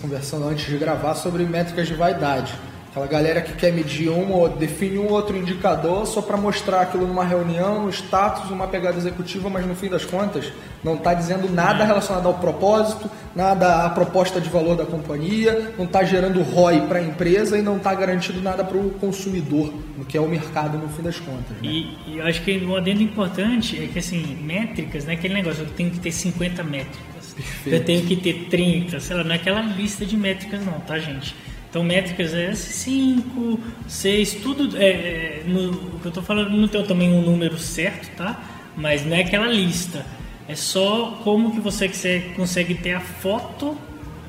[0.00, 2.52] conversando antes de gravar sobre métricas de vaidade
[2.94, 7.08] Aquela galera que quer medir um ou define um outro indicador só para mostrar aquilo
[7.08, 10.52] numa reunião, um status, uma pegada executiva, mas no fim das contas
[10.84, 15.86] não está dizendo nada relacionado ao propósito, nada à proposta de valor da companhia, não
[15.86, 20.04] está gerando ROI para a empresa e não está garantindo nada para o consumidor, no
[20.04, 21.56] que é o mercado no fim das contas.
[21.60, 21.64] Né?
[21.64, 25.70] E, e acho que um adendo importante é que assim, métricas, né, aquele negócio, eu
[25.70, 27.34] tenho que ter 50 métricas.
[27.34, 27.74] Perfeito.
[27.74, 30.96] Eu tenho que ter 30, sei lá, não é aquela lista de métricas não, tá
[31.00, 31.34] gente?
[31.74, 33.58] Então, métricas é 5,
[33.88, 34.76] 6, tudo.
[34.76, 38.40] É, é, no, o que eu estou falando não tem também um número certo, tá?
[38.76, 40.06] Mas não é aquela lista.
[40.46, 43.76] É só como que você consegue ter a foto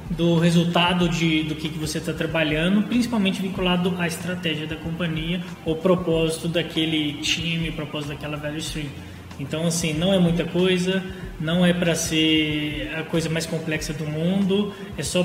[0.10, 5.44] do resultado de, do que, que você está trabalhando, principalmente vinculado à estratégia da companhia,
[5.64, 8.90] o propósito daquele time, propósito daquela value stream.
[9.40, 11.04] Então, assim, não é muita coisa,
[11.40, 15.24] não é para ser a coisa mais complexa do mundo, é só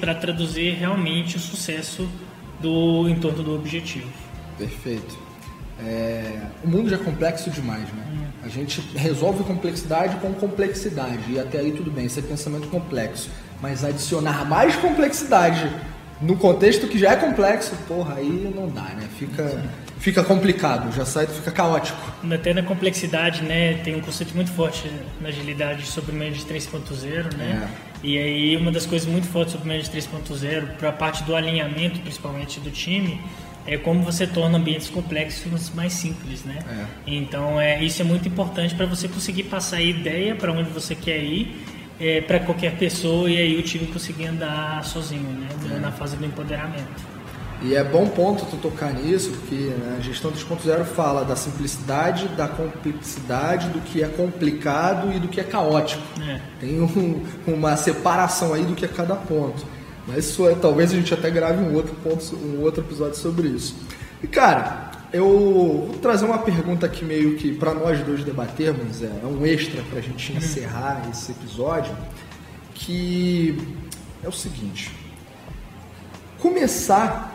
[0.00, 2.08] para traduzir realmente o sucesso
[2.60, 4.08] do em torno do objetivo.
[4.56, 5.18] Perfeito.
[5.84, 8.04] É, o mundo já é complexo demais, né?
[8.12, 8.26] Hum.
[8.44, 13.28] A gente resolve complexidade com complexidade e até aí tudo bem, isso é pensamento complexo.
[13.60, 15.70] Mas adicionar mais complexidade
[16.20, 19.08] no contexto que já é complexo, porra, aí não dá, né?
[19.18, 19.64] Fica,
[20.02, 22.12] fica complicado, já sai, fica caótico.
[22.30, 23.74] Até na complexidade, né?
[23.84, 27.68] Tem um conceito muito forte na agilidade sobre o Manage 3.0, né?
[27.68, 27.92] É.
[28.02, 31.36] E aí uma das coisas muito fortes sobre o Manage 3.0, para a parte do
[31.36, 33.20] alinhamento, principalmente do time,
[33.64, 36.58] é como você torna ambientes complexos mais simples, né?
[36.68, 36.84] É.
[37.06, 40.96] Então é, isso é muito importante para você conseguir passar a ideia para onde você
[40.96, 41.64] quer ir
[42.00, 45.48] é, para qualquer pessoa e aí o time conseguir andar sozinho, né?
[45.76, 45.78] É.
[45.78, 47.21] Na fase do empoderamento.
[47.64, 52.26] E é bom ponto tu tocar nisso, porque né, a gestão 2.0 fala da simplicidade,
[52.28, 56.02] da complexidade, do que é complicado e do que é caótico.
[56.20, 56.40] É.
[56.58, 59.64] Tem um, uma separação aí do que é cada ponto.
[60.08, 63.46] Mas isso é, talvez a gente até grave um outro ponto, um outro episódio sobre
[63.46, 63.76] isso.
[64.20, 69.06] E cara, eu vou trazer uma pergunta aqui meio que para nós dois debatermos, é,
[69.06, 71.94] é um extra para a gente encerrar esse episódio,
[72.74, 73.56] que
[74.24, 74.90] é o seguinte:
[76.40, 77.31] começar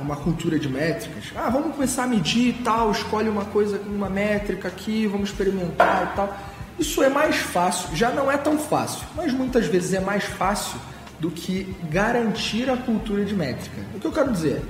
[0.00, 4.08] uma cultura de métricas, ah, vamos começar a medir e tal, escolhe uma coisa, uma
[4.08, 6.36] métrica aqui, vamos experimentar e tal.
[6.78, 10.78] Isso é mais fácil, já não é tão fácil, mas muitas vezes é mais fácil
[11.18, 13.80] do que garantir a cultura de métrica.
[13.94, 14.62] O que eu quero dizer?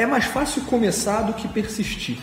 [0.00, 2.18] é mais fácil começar do que persistir.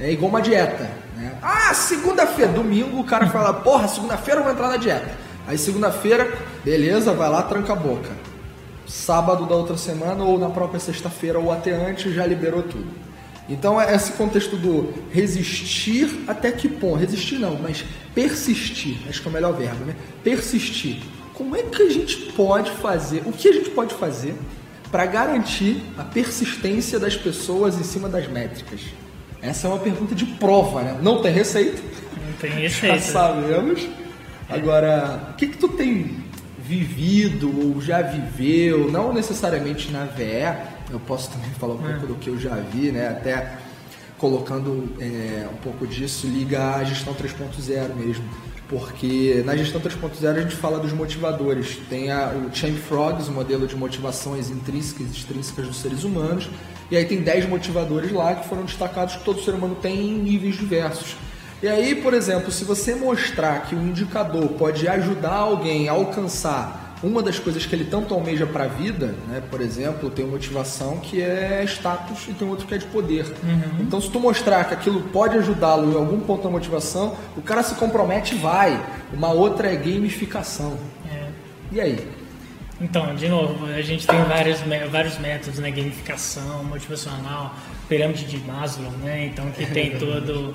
[0.00, 0.90] É igual uma dieta.
[1.16, 1.32] Né?
[1.42, 5.10] Ah, segunda-feira, domingo, o cara fala, porra, segunda-feira eu vou entrar na dieta.
[5.46, 6.32] Aí segunda-feira,
[6.64, 8.10] beleza, vai lá, tranca a boca.
[8.86, 13.04] Sábado da outra semana, ou na própria sexta-feira, ou até antes, já liberou tudo.
[13.48, 16.96] Então é esse contexto do resistir até que ponto?
[16.96, 19.94] Resistir não, mas persistir, acho que é o melhor verbo, né?
[20.22, 21.02] Persistir.
[21.34, 23.22] Como é que a gente pode fazer?
[23.26, 24.34] O que a gente pode fazer
[24.90, 28.80] para garantir a persistência das pessoas em cima das métricas?
[29.42, 30.98] Essa é uma pergunta de prova, né?
[31.02, 31.82] Não tem receita.
[32.24, 32.98] Não tem receita.
[32.98, 33.86] Já sabemos.
[34.48, 36.23] Agora, o que, que tu tem
[36.66, 40.56] vivido ou já viveu, não necessariamente na VE,
[40.90, 41.92] eu posso também falar um é.
[41.92, 43.08] pouco do que eu já vi, né?
[43.08, 43.58] Até
[44.18, 48.24] colocando é, um pouco disso, liga à gestão 3.0 mesmo
[48.68, 51.78] porque na gestão 3.0 a gente fala dos motivadores.
[51.88, 56.48] Tem a, o Champ Frogs, o modelo de motivações intrínsecas e extrínsecas dos seres humanos,
[56.90, 60.18] e aí tem 10 motivadores lá que foram destacados que todo ser humano tem em
[60.18, 61.16] níveis diversos.
[61.64, 66.94] E aí, por exemplo, se você mostrar que um indicador pode ajudar alguém a alcançar
[67.02, 69.42] uma das coisas que ele tanto almeja para a vida, né?
[69.50, 73.24] por exemplo, tem motivação que é status e tem outro que é de poder.
[73.42, 73.80] Uhum.
[73.80, 77.62] Então, se tu mostrar que aquilo pode ajudá-lo em algum ponto da motivação, o cara
[77.62, 78.78] se compromete e vai.
[79.10, 80.76] Uma outra é gamificação.
[81.10, 81.28] É.
[81.72, 82.08] E aí?
[82.78, 85.70] Então, de novo, a gente tem vários, vários métodos, né?
[85.70, 87.54] Gamificação, motivacional,
[87.88, 89.24] pirâmide de Maslow, né?
[89.32, 90.54] Então, que tem todo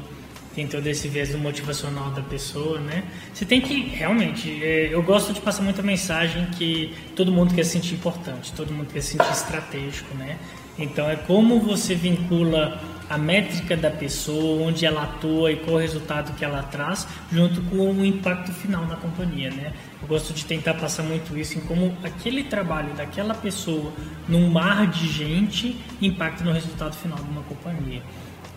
[0.59, 3.05] tem todo esse viés motivacional da pessoa, né?
[3.33, 7.63] Você tem que, realmente, é, eu gosto de passar muita mensagem que todo mundo quer
[7.63, 10.37] se sentir importante, todo mundo quer se sentir estratégico, né?
[10.77, 12.77] Então é como você vincula
[13.09, 17.61] a métrica da pessoa, onde ela atua e qual o resultado que ela traz, junto
[17.61, 19.71] com o impacto final na companhia, né?
[20.01, 23.93] Eu gosto de tentar passar muito isso em como aquele trabalho daquela pessoa
[24.27, 28.01] num mar de gente impacta no resultado final de uma companhia.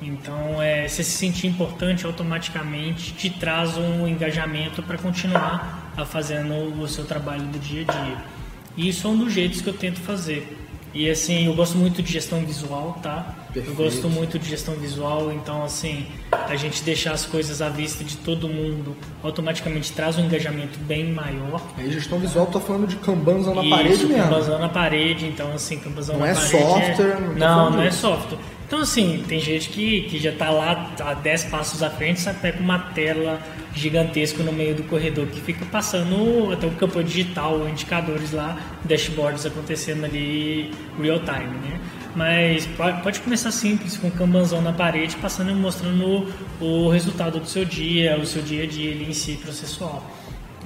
[0.03, 6.81] Então, é, você se sentir importante automaticamente te traz um engajamento para continuar a fazendo
[6.81, 8.17] o seu trabalho do dia a dia.
[8.77, 10.59] E isso é um dos jeitos que eu tento fazer.
[10.95, 13.35] E assim, eu gosto muito de gestão visual, tá?
[13.53, 13.71] Perfeito.
[13.71, 18.05] Eu gosto muito de gestão visual, então assim, a gente deixar as coisas à vista
[18.05, 21.62] de todo mundo automaticamente traz um engajamento bem maior.
[21.79, 24.23] Aí gestão visual, tô falando de Kanbanzão na Isso, parede mesmo.
[24.25, 26.51] Kanbanzão na parede, então assim, Kanbanzão não na é parede.
[26.51, 27.21] Software, é...
[27.38, 28.38] Não, não, não é software.
[28.72, 32.40] Então, assim, tem gente que, que já está lá a 10 passos à frente, sabe,
[32.40, 33.38] pega uma tela
[33.74, 39.44] gigantesca no meio do corredor que fica passando até o campo digital, indicadores lá, dashboards
[39.44, 41.78] acontecendo ali real time, né?
[42.16, 42.66] Mas
[43.02, 46.26] pode começar simples, com um kanbanzão na parede, passando e mostrando
[46.58, 50.02] o, o resultado do seu dia, o seu dia a dia ali em si, processual.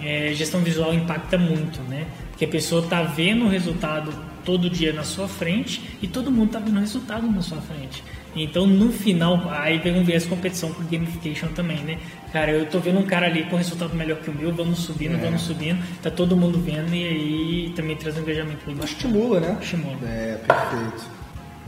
[0.01, 2.07] é, gestão visual impacta muito, né?
[2.31, 4.13] Porque a pessoa está vendo o resultado
[4.47, 8.03] todo dia na sua frente e todo mundo está vendo o resultado na sua frente.
[8.35, 11.99] Então, no final, aí vem um viés competição com gamification também, né?
[12.33, 15.15] Cara, eu tô vendo um cara ali com resultado melhor que o meu, vamos subindo,
[15.15, 15.19] é.
[15.19, 19.59] vamos subindo, tá todo mundo vendo e aí também traz um engajamento bem Estimula, né?
[19.61, 19.97] Estimula.
[20.05, 21.17] É, perfeito.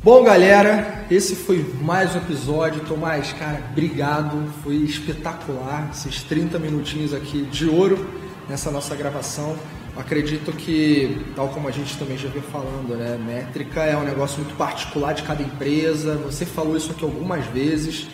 [0.00, 2.82] Bom, galera, esse foi mais um episódio.
[2.82, 4.48] Tomás, cara, obrigado.
[4.62, 8.08] Foi espetacular esses 30 minutinhos aqui de ouro
[8.48, 9.56] nessa nossa gravação.
[9.98, 14.38] Acredito que, tal como a gente também já veio falando, né, métrica é um negócio
[14.38, 16.14] muito particular de cada empresa.
[16.18, 18.06] Você falou isso aqui algumas vezes.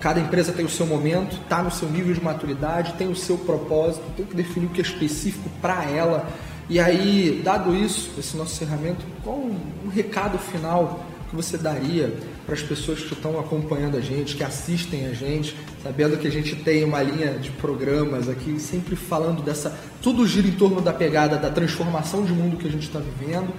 [0.00, 3.36] Cada empresa tem o seu momento, está no seu nível de maturidade, tem o seu
[3.36, 6.26] propósito, tem que definir o que é específico para ela.
[6.70, 12.54] E aí, dado isso, esse nosso encerramento, qual um recado final que você daria para
[12.54, 16.56] as pessoas que estão acompanhando a gente, que assistem a gente, sabendo que a gente
[16.56, 19.78] tem uma linha de programas aqui sempre falando dessa.
[20.02, 23.52] Tudo gira em torno da pegada da transformação de mundo que a gente está vivendo.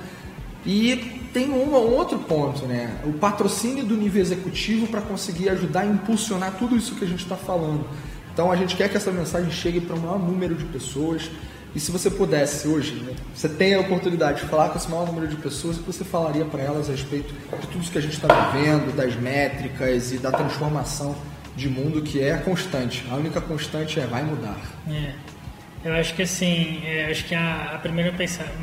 [0.66, 3.00] E tem um, um, outro ponto, né?
[3.06, 7.24] O patrocínio do nível executivo para conseguir ajudar a impulsionar tudo isso que a gente
[7.24, 7.86] está falando.
[8.34, 11.30] Então a gente quer que essa mensagem chegue para o maior número de pessoas.
[11.74, 15.08] E se você pudesse hoje, né, você tem a oportunidade de falar com esse maior
[15.08, 17.98] número de pessoas, o que você falaria para elas a respeito de tudo isso que
[17.98, 21.16] a gente está vivendo, das métricas e da transformação
[21.56, 23.06] de mundo que é constante.
[23.10, 24.58] A única constante é vai mudar.
[24.90, 25.14] É.
[25.84, 28.14] Eu acho que assim, é, acho que a, a, primeira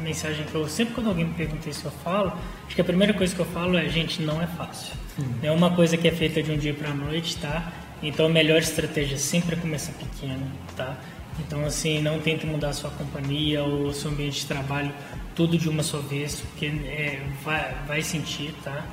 [0.02, 2.32] mensagem que eu sempre quando alguém me pergunta isso eu falo,
[2.64, 4.94] acho que a primeira coisa que eu falo é gente não é fácil.
[5.18, 5.24] Hum.
[5.42, 7.72] É uma coisa que é feita de um dia para a noite, tá?
[8.00, 10.96] Então a melhor estratégia sempre é começar pequeno, tá?
[11.38, 14.92] Então, assim, não tente mudar sua companhia ou seu ambiente de trabalho
[15.34, 18.84] tudo de uma só vez, porque é, vai, vai sentir, tá?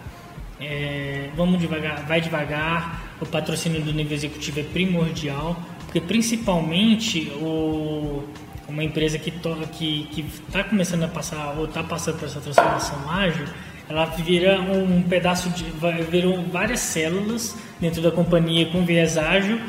[0.60, 3.16] É, vamos devagar, vai devagar.
[3.20, 8.24] O patrocínio do nível executivo é primordial, porque principalmente o,
[8.68, 12.40] uma empresa que está que, que tá começando a passar ou está passando por essa
[12.40, 13.46] transformação ágil,
[13.90, 15.66] ela vira um pedaço de.
[16.10, 19.60] viram várias células dentro da companhia com viés ágil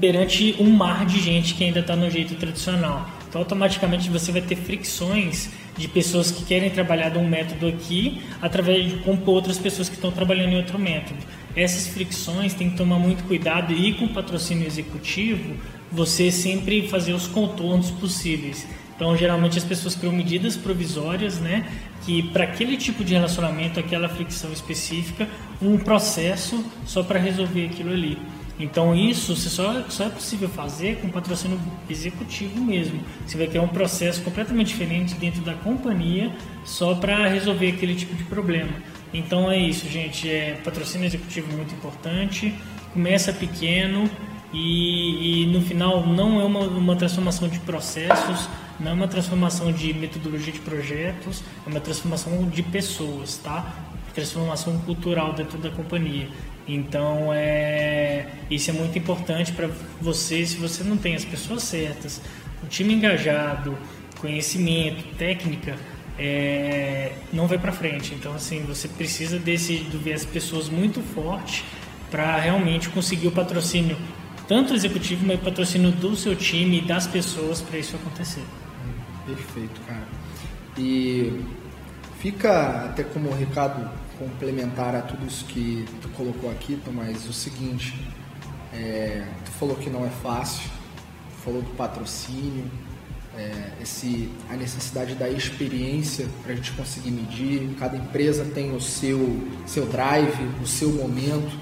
[0.00, 3.08] perante um mar de gente que ainda está no jeito tradicional.
[3.28, 8.22] Então, automaticamente você vai ter fricções de pessoas que querem trabalhar de um método aqui,
[8.40, 11.20] através de compor outras pessoas que estão trabalhando em outro método.
[11.54, 15.56] Essas fricções tem que tomar muito cuidado e com o patrocínio executivo,
[15.92, 18.66] você sempre fazer os contornos possíveis.
[18.96, 21.64] Então, geralmente as pessoas criam medidas provisórias, né,
[22.04, 25.28] que para aquele tipo de relacionamento, aquela fricção específica,
[25.62, 28.18] um processo só para resolver aquilo ali.
[28.58, 33.00] Então isso só, só é possível fazer com patrocínio executivo mesmo.
[33.26, 36.32] Você vai ter um processo completamente diferente dentro da companhia
[36.64, 38.72] só para resolver aquele tipo de problema.
[39.14, 40.28] Então é isso, gente.
[40.28, 42.52] É, patrocínio executivo muito importante.
[42.92, 44.10] Começa pequeno
[44.52, 48.48] e, e no final não é uma, uma transformação de processos,
[48.80, 53.74] não é uma transformação de metodologia de projetos, é uma transformação de pessoas, tá?
[54.14, 56.28] Transformação cultural dentro da companhia.
[56.68, 62.20] Então, é, isso é muito importante para você, se você não tem as pessoas certas,
[62.62, 63.76] o time engajado,
[64.20, 65.76] conhecimento, técnica,
[66.18, 68.14] é, não vai para frente.
[68.14, 71.64] Então, assim, você precisa desse, de ver as pessoas muito forte
[72.10, 73.96] para realmente conseguir o patrocínio,
[74.46, 78.42] tanto executivo, mas o patrocínio do seu time e das pessoas para isso acontecer.
[79.26, 80.06] Perfeito, cara.
[80.76, 81.44] E
[82.18, 87.94] fica até como recado complementar a tudo isso que tu colocou aqui, Tomás, o seguinte,
[88.72, 90.68] é, tu falou que não é fácil,
[91.30, 92.70] tu falou do patrocínio,
[93.36, 98.80] é, esse, a necessidade da experiência para a gente conseguir medir, cada empresa tem o
[98.80, 101.56] seu, seu drive, o seu momento,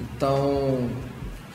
[0.00, 0.88] então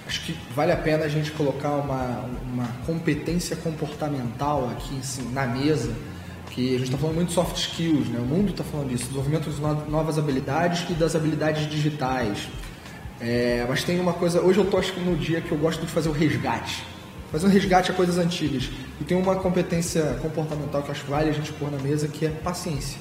[0.05, 5.47] acho que vale a pena a gente colocar uma, uma competência comportamental aqui assim, na
[5.47, 5.91] mesa,
[6.53, 8.19] que a gente está falando muito de soft skills, né?
[8.19, 12.47] o mundo está falando disso, desenvolvimento de novas habilidades e das habilidades digitais.
[13.19, 15.81] É, mas tem uma coisa, hoje eu estou acho que no dia que eu gosto
[15.81, 16.83] de fazer o resgate,
[17.31, 18.69] fazer um resgate a coisas antigas.
[19.01, 22.25] E tem uma competência comportamental que acho que vale a gente pôr na mesa, que
[22.25, 22.99] é paciência.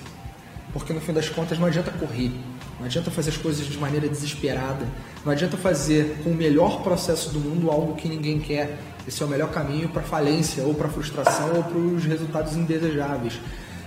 [0.72, 2.32] Porque no fim das contas não adianta correr,
[2.78, 4.88] não adianta fazer as coisas de maneira desesperada,
[5.24, 9.26] não adianta fazer com o melhor processo do mundo algo que ninguém quer esse é
[9.26, 13.40] o melhor caminho para falência, ou para frustração, ou para os resultados indesejáveis.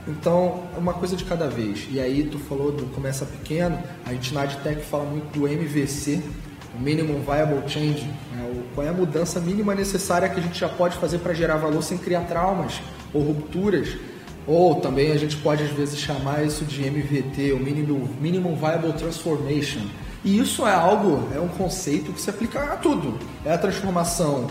[0.07, 1.87] Então, é uma coisa de cada vez.
[1.89, 6.21] E aí, tu falou do começa pequeno, a gente na AdTech fala muito do MVC,
[6.77, 8.63] o Minimum Viable Change, né?
[8.75, 11.81] qual é a mudança mínima necessária que a gente já pode fazer para gerar valor
[11.81, 12.81] sem criar traumas
[13.13, 13.95] ou rupturas.
[14.45, 18.93] Ou também a gente pode às vezes chamar isso de MVT, o Minimum, Minimum Viable
[18.93, 19.81] Transformation.
[20.23, 23.17] E isso é algo, é um conceito que se aplica a tudo.
[23.43, 24.47] É a transformação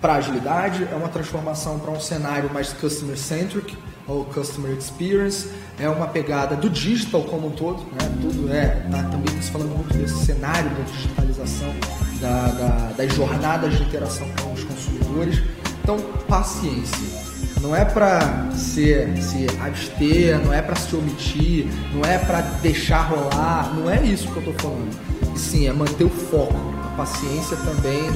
[0.00, 3.76] para agilidade, é uma transformação para um cenário mais customer centric
[4.06, 8.08] ou customer experience, é uma pegada do digital como um todo, né?
[8.20, 11.74] tudo é, tá também se falando muito desse cenário da digitalização,
[12.20, 15.42] da, da, das jornadas de interação com os consumidores.
[15.82, 17.26] Então, paciência.
[17.60, 23.02] Não é para se, se abster, não é para se omitir, não é para deixar
[23.02, 24.96] rolar, não é isso que eu estou falando.
[25.34, 26.75] E sim, é manter o foco.
[26.96, 28.10] Paciência também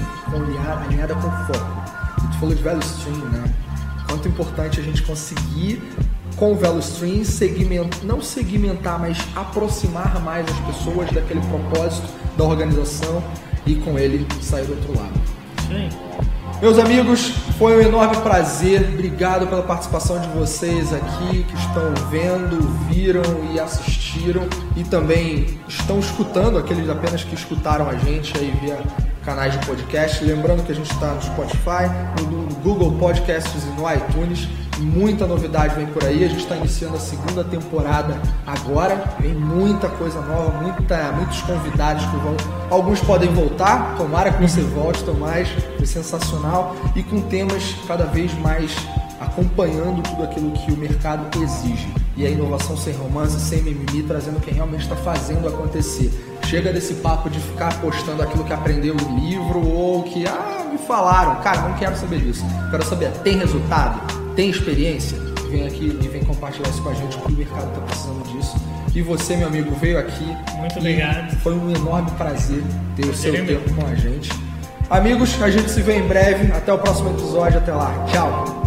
[0.70, 1.82] alinhada com foco.
[2.16, 3.44] A gente falou de value stream, né?
[4.08, 5.82] Quanto importante a gente conseguir
[6.36, 12.44] com o value stream segmentar, não segmentar, mas aproximar mais as pessoas daquele propósito da
[12.44, 13.22] organização
[13.66, 15.20] e com ele sair do outro lado.
[15.68, 15.88] Sim.
[16.60, 18.90] Meus amigos, foi um enorme prazer.
[18.92, 23.22] Obrigado pela participação de vocês aqui que estão vendo, viram
[23.52, 23.60] e
[24.10, 24.42] assistiram
[24.76, 28.78] e também estão escutando, aqueles apenas que escutaram a gente aí via
[29.24, 30.24] canais de podcast.
[30.24, 31.88] Lembrando que a gente está no Spotify,
[32.22, 34.48] no Google Podcasts e no iTunes.
[34.78, 36.24] Muita novidade vem por aí.
[36.24, 39.14] A gente está iniciando a segunda temporada agora.
[39.20, 42.36] Vem muita coisa nova, muita, muitos convidados que vão.
[42.70, 45.48] Alguns podem voltar, tomara que você volte, Tomás.
[45.76, 46.74] Foi sensacional.
[46.96, 48.74] E com temas cada vez mais
[49.20, 51.92] acompanhando tudo aquilo que o mercado exige.
[52.16, 56.10] E a inovação sem romance, sem mimimi, trazendo quem realmente está fazendo acontecer.
[56.46, 60.78] Chega desse papo de ficar postando aquilo que aprendeu no livro ou que, ah, me
[60.78, 61.36] falaram.
[61.42, 62.44] Cara, não quero saber disso.
[62.70, 64.00] Quero saber, tem resultado?
[64.34, 65.18] Tem experiência?
[65.50, 68.56] Vem aqui e vem compartilhar isso com a gente, porque o mercado está precisando disso.
[68.94, 70.24] E você, meu amigo, veio aqui.
[70.56, 71.36] Muito obrigado.
[71.38, 72.62] Foi um enorme prazer
[72.96, 74.30] ter o seu tempo com a gente.
[74.88, 76.52] Amigos, a gente se vê em breve.
[76.52, 77.58] Até o próximo episódio.
[77.58, 78.06] Até lá.
[78.10, 78.59] Tchau.